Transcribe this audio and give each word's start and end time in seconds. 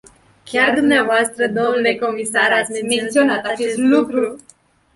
Chiar 0.49 0.69
dvs., 0.79 1.29
dle 1.51 1.95
comisar, 1.95 2.51
ați 2.51 2.81
menționat 2.83 3.45
acest 3.45 3.77
lucru. 3.77 4.37